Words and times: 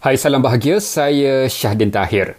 Hai 0.00 0.16
salam 0.16 0.40
bahagia, 0.40 0.80
saya 0.80 1.44
Syahdin 1.44 1.92
Tahir. 1.92 2.32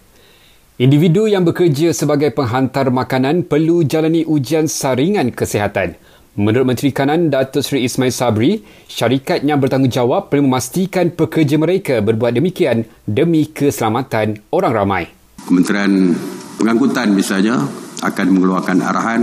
Individu 0.81 1.29
yang 1.29 1.45
bekerja 1.45 1.93
sebagai 1.93 2.33
penghantar 2.33 2.89
makanan 2.89 3.45
perlu 3.45 3.85
jalani 3.85 4.25
ujian 4.25 4.65
saringan 4.65 5.29
kesihatan. 5.29 5.93
Menurut 6.41 6.73
Menteri 6.73 6.89
Kanan 6.89 7.29
Datuk 7.29 7.61
Seri 7.61 7.85
Ismail 7.85 8.09
Sabri, 8.09 8.65
syarikat 8.89 9.45
yang 9.45 9.61
bertanggungjawab 9.61 10.33
perlu 10.33 10.49
memastikan 10.49 11.13
pekerja 11.13 11.61
mereka 11.61 12.01
berbuat 12.01 12.33
demikian 12.33 12.81
demi 13.05 13.53
keselamatan 13.53 14.41
orang 14.49 14.73
ramai. 14.73 15.03
Kementerian 15.45 16.17
Pengangkutan 16.57 17.13
misalnya 17.13 17.61
akan 18.01 18.27
mengeluarkan 18.41 18.81
arahan 18.81 19.21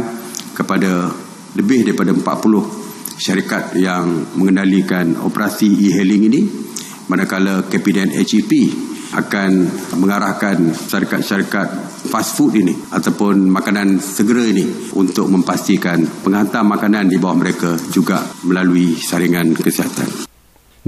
kepada 0.55 1.11
lebih 1.59 1.91
daripada 1.91 2.15
40 2.15 3.19
syarikat 3.19 3.75
yang 3.75 4.31
mengendalikan 4.39 5.19
operasi 5.27 5.67
e-hailing 5.91 6.31
ini 6.31 6.69
manakala 7.09 7.65
KPDN 7.67 8.13
HEP 8.13 8.53
akan 9.17 9.51
mengarahkan 9.97 10.77
syarikat-syarikat 10.77 11.69
fast 12.13 12.37
food 12.37 12.61
ini 12.61 12.77
ataupun 12.93 13.49
makanan 13.49 13.97
segera 13.99 14.45
ini 14.45 14.93
untuk 14.93 15.33
memastikan 15.33 16.05
penghantar 16.21 16.61
makanan 16.61 17.09
di 17.09 17.17
bawah 17.17 17.41
mereka 17.41 17.81
juga 17.89 18.21
melalui 18.45 18.95
saringan 19.01 19.57
kesihatan. 19.57 20.29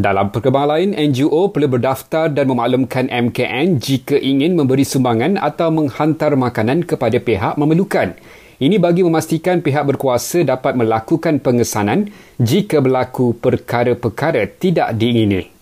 Dalam 0.00 0.32
perkembangan 0.32 0.70
lain, 0.80 0.90
NGO 0.96 1.52
perlu 1.52 1.76
berdaftar 1.76 2.32
dan 2.32 2.48
memaklumkan 2.48 3.10
MKN 3.10 3.82
jika 3.82 4.16
ingin 4.16 4.56
memberi 4.56 4.86
sumbangan 4.86 5.36
atau 5.36 5.68
menghantar 5.68 6.36
makanan 6.40 6.88
kepada 6.88 7.20
pihak 7.20 7.60
memerlukan. 7.60 8.16
Ini 8.60 8.76
bagi 8.76 9.00
memastikan 9.00 9.64
pihak 9.64 9.88
berkuasa 9.88 10.44
dapat 10.44 10.76
melakukan 10.76 11.40
pengesanan 11.40 12.12
jika 12.36 12.80
berlaku 12.84 13.32
perkara-perkara 13.36 14.44
tidak 14.60 14.92
diingini. 14.96 15.59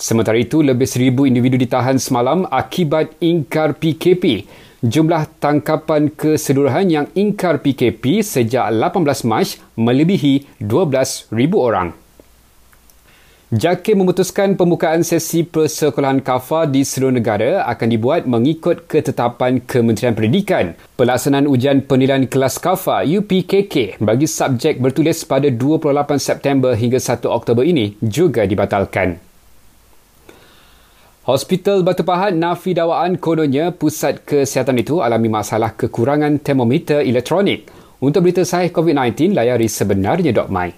Sementara 0.00 0.40
itu, 0.40 0.64
lebih 0.64 0.88
seribu 0.88 1.28
individu 1.28 1.60
ditahan 1.60 2.00
semalam 2.00 2.48
akibat 2.48 3.20
ingkar 3.20 3.76
PKP. 3.76 4.48
Jumlah 4.80 5.28
tangkapan 5.36 6.08
keseluruhan 6.08 6.88
yang 6.88 7.06
ingkar 7.12 7.60
PKP 7.60 8.24
sejak 8.24 8.64
18 8.72 9.28
Mac 9.28 9.60
melebihi 9.76 10.56
12,000 10.56 11.36
orang. 11.52 11.92
JAKIM 13.52 14.00
memutuskan 14.00 14.56
pembukaan 14.56 15.04
sesi 15.04 15.44
persekolahan 15.44 16.24
kafa 16.24 16.64
di 16.64 16.80
seluruh 16.80 17.20
negara 17.20 17.68
akan 17.68 17.88
dibuat 17.92 18.24
mengikut 18.24 18.88
ketetapan 18.88 19.60
Kementerian 19.60 20.16
Pendidikan. 20.16 20.78
Pelaksanaan 20.96 21.44
ujian 21.44 21.84
penilaian 21.84 22.24
kelas 22.24 22.56
kafa 22.56 23.04
UPKK 23.04 24.00
bagi 24.00 24.24
subjek 24.24 24.80
bertulis 24.80 25.28
pada 25.28 25.52
28 25.52 25.92
September 26.16 26.72
hingga 26.72 26.96
1 26.96 27.26
Oktober 27.28 27.66
ini 27.68 28.00
juga 28.00 28.48
dibatalkan. 28.48 29.29
Hospital 31.30 31.86
Batu 31.86 32.02
Pahat 32.02 32.34
nafi 32.34 32.74
dakwaan 32.74 33.14
kononnya 33.14 33.70
pusat 33.70 34.26
kesihatan 34.26 34.82
itu 34.82 34.98
alami 34.98 35.30
masalah 35.30 35.78
kekurangan 35.78 36.42
termometer 36.42 37.06
elektronik. 37.06 37.70
Untuk 38.02 38.26
berita 38.26 38.42
sahih 38.42 38.74
COVID-19, 38.74 39.38
layari 39.38 39.70
sebenarnya.my. 39.70 40.74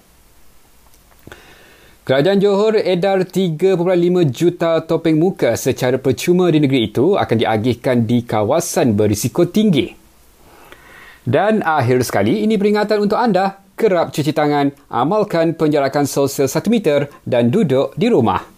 Kerajaan 2.05 2.37
Johor 2.37 2.77
edar 2.85 3.25
3.5 3.25 3.81
juta 4.29 4.77
topeng 4.85 5.17
muka 5.17 5.57
secara 5.57 5.97
percuma 5.97 6.53
di 6.53 6.61
negeri 6.61 6.85
itu 6.85 7.17
akan 7.17 7.33
diagihkan 7.33 8.05
di 8.05 8.21
kawasan 8.21 8.93
berisiko 8.93 9.49
tinggi. 9.49 9.89
Dan 11.25 11.65
akhir 11.65 12.05
sekali, 12.05 12.45
ini 12.45 12.61
peringatan 12.61 13.01
untuk 13.01 13.17
anda 13.17 13.57
kerap 13.73 14.13
cuci 14.13 14.29
tangan, 14.29 14.69
amalkan 14.93 15.57
penjarakan 15.57 16.05
sosial 16.05 16.45
1 16.45 16.69
meter 16.69 17.09
dan 17.25 17.49
duduk 17.49 17.97
di 17.97 18.05
rumah. 18.05 18.52